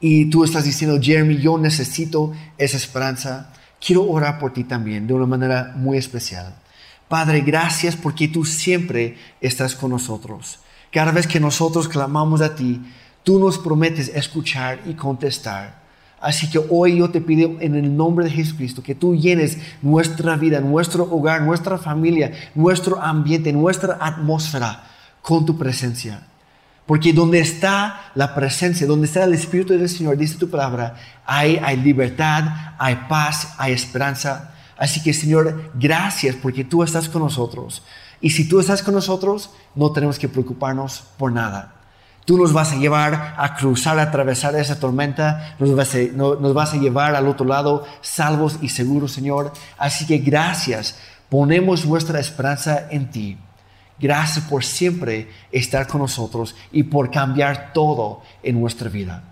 y 0.00 0.30
tú 0.30 0.42
estás 0.42 0.64
diciendo, 0.64 0.98
Jeremy, 1.00 1.36
yo 1.36 1.58
necesito 1.58 2.32
esa 2.56 2.76
esperanza, 2.76 3.52
quiero 3.84 4.08
orar 4.08 4.40
por 4.40 4.52
ti 4.52 4.64
también 4.64 5.06
de 5.06 5.14
una 5.14 5.26
manera 5.26 5.74
muy 5.76 5.96
especial. 5.96 6.56
Padre, 7.06 7.40
gracias 7.40 7.94
porque 7.94 8.26
tú 8.26 8.44
siempre 8.44 9.16
estás 9.40 9.76
con 9.76 9.90
nosotros. 9.90 10.58
Cada 10.90 11.12
vez 11.12 11.26
que 11.26 11.38
nosotros 11.38 11.88
clamamos 11.88 12.40
a 12.40 12.54
ti, 12.56 12.80
tú 13.22 13.38
nos 13.38 13.58
prometes 13.58 14.08
escuchar 14.08 14.80
y 14.86 14.94
contestar. 14.94 15.86
Así 16.20 16.50
que 16.50 16.60
hoy 16.68 16.98
yo 16.98 17.10
te 17.10 17.20
pido 17.20 17.56
en 17.60 17.76
el 17.76 17.96
nombre 17.96 18.24
de 18.24 18.32
Jesucristo 18.32 18.82
que 18.82 18.96
tú 18.96 19.14
llenes 19.14 19.58
nuestra 19.82 20.36
vida, 20.36 20.60
nuestro 20.60 21.04
hogar, 21.04 21.42
nuestra 21.42 21.78
familia, 21.78 22.32
nuestro 22.56 23.00
ambiente, 23.00 23.52
nuestra 23.52 23.98
atmósfera 24.00 24.88
con 25.28 25.44
tu 25.44 25.58
presencia. 25.58 26.22
Porque 26.86 27.12
donde 27.12 27.38
está 27.38 28.10
la 28.14 28.34
presencia, 28.34 28.86
donde 28.86 29.06
está 29.06 29.24
el 29.24 29.34
Espíritu 29.34 29.74
del 29.74 29.86
Señor, 29.86 30.16
dice 30.16 30.38
tu 30.38 30.48
palabra, 30.48 30.94
hay, 31.26 31.60
libertad, 31.76 32.44
hay 32.78 32.94
paz, 33.10 33.52
hay 33.58 33.74
esperanza. 33.74 34.54
Así 34.78 35.02
que 35.02 35.12
Señor, 35.12 35.70
gracias 35.74 36.34
porque 36.34 36.64
tú 36.64 36.82
estás 36.82 37.10
con 37.10 37.20
nosotros. 37.20 37.82
Y 38.22 38.30
si 38.30 38.48
tú 38.48 38.58
estás 38.58 38.82
con 38.82 38.94
nosotros, 38.94 39.50
no 39.74 39.92
tenemos 39.92 40.18
que 40.18 40.30
preocuparnos 40.30 41.02
por 41.18 41.30
nada. 41.30 41.74
Tú 42.24 42.38
nos 42.38 42.54
vas 42.54 42.72
a 42.72 42.76
llevar 42.76 43.34
a 43.36 43.54
cruzar, 43.54 43.98
a 43.98 44.04
atravesar 44.04 44.54
esa 44.54 44.80
tormenta, 44.80 45.56
nos 45.58 45.76
vas, 45.76 45.94
a, 45.94 45.98
nos 45.98 46.54
vas 46.54 46.72
a 46.72 46.78
llevar 46.78 47.14
al 47.14 47.28
otro 47.28 47.44
lado 47.44 47.84
salvos 48.00 48.60
y 48.62 48.70
seguros, 48.70 49.12
Señor. 49.12 49.52
Así 49.76 50.06
que 50.06 50.16
gracias, 50.16 50.96
ponemos 51.28 51.84
nuestra 51.84 52.18
esperanza 52.18 52.86
en 52.90 53.10
ti. 53.10 53.38
Gracias 54.00 54.44
por 54.44 54.64
siempre 54.64 55.28
estar 55.50 55.86
con 55.86 56.00
nosotros 56.00 56.54
y 56.70 56.84
por 56.84 57.10
cambiar 57.10 57.72
todo 57.72 58.22
en 58.42 58.60
nuestra 58.60 58.88
vida. 58.88 59.24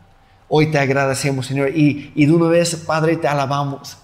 Hoy 0.48 0.70
te 0.70 0.78
agradecemos, 0.78 1.46
Señor, 1.46 1.76
y, 1.76 2.12
y 2.14 2.26
de 2.26 2.32
una 2.32 2.48
vez, 2.48 2.74
Padre, 2.76 3.16
te 3.16 3.28
alabamos, 3.28 3.98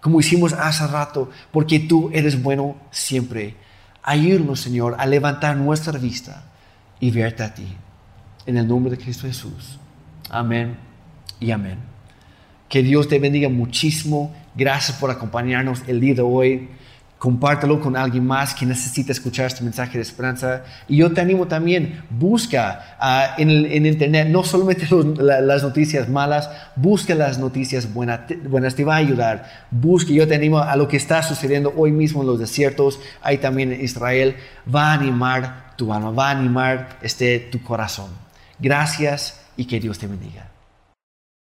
como 0.00 0.20
hicimos 0.20 0.52
hace 0.52 0.86
rato, 0.86 1.30
porque 1.52 1.80
tú 1.80 2.10
eres 2.12 2.42
bueno 2.42 2.76
siempre. 2.90 3.56
Ayúdanos, 4.02 4.60
Señor, 4.60 4.96
a 4.98 5.06
levantar 5.06 5.56
nuestra 5.56 5.98
vista 5.98 6.44
y 7.00 7.10
verte 7.10 7.42
a 7.42 7.54
ti 7.54 7.66
en 8.46 8.56
el 8.56 8.66
nombre 8.66 8.92
de 8.92 9.02
Cristo 9.02 9.26
Jesús. 9.26 9.78
Amén 10.30 10.76
y 11.40 11.50
amén. 11.50 11.78
Que 12.68 12.82
Dios 12.82 13.08
te 13.08 13.18
bendiga 13.18 13.48
muchísimo. 13.48 14.34
Gracias 14.54 14.96
por 14.98 15.10
acompañarnos 15.10 15.82
el 15.86 16.00
día 16.00 16.14
de 16.14 16.22
hoy. 16.22 16.68
Compártelo 17.18 17.80
con 17.80 17.96
alguien 17.96 18.26
más 18.26 18.54
que 18.54 18.66
necesita 18.66 19.10
escuchar 19.10 19.46
este 19.46 19.64
mensaje 19.64 19.96
de 19.96 20.02
esperanza. 20.02 20.64
Y 20.86 20.98
yo 20.98 21.12
te 21.12 21.22
animo 21.22 21.46
también, 21.46 22.02
busca 22.10 22.96
ah, 23.00 23.34
en, 23.38 23.48
el, 23.48 23.86
Internet 23.86 24.28
no 24.28 24.44
solamente 24.44 24.86
las 25.18 25.62
noticias 25.62 26.08
malas, 26.08 26.50
busca 26.76 27.14
las 27.14 27.38
noticias 27.38 27.92
buenas, 27.92 28.20
buenas, 28.48 28.74
te 28.74 28.84
va 28.84 28.94
a 28.94 28.98
ayudar. 28.98 29.66
Busca, 29.70 30.12
yo 30.12 30.28
te 30.28 30.34
animo 30.34 30.58
a 30.58 30.76
lo 30.76 30.88
que 30.88 30.98
está 30.98 31.22
sucediendo 31.22 31.72
hoy 31.76 31.90
mismo 31.90 32.20
en 32.20 32.26
los 32.26 32.38
desiertos, 32.38 33.00
ahí 33.22 33.38
también 33.38 33.72
en 33.72 33.80
Israel, 33.80 34.36
va 34.72 34.90
a 34.90 34.94
animar 34.94 35.74
tu 35.76 35.92
alma, 35.92 36.10
va 36.10 36.28
a 36.28 36.32
animar 36.32 36.98
este, 37.00 37.38
tu 37.38 37.62
corazón. 37.62 38.10
Gracias 38.58 39.40
y 39.56 39.64
que 39.64 39.80
Dios 39.80 39.98
te 39.98 40.06
bendiga. 40.06 40.55